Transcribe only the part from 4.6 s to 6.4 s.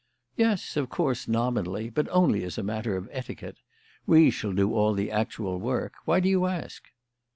all the actual work. Why do